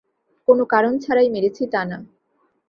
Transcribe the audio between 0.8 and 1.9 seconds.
ছাড়াই মেরেছি, তা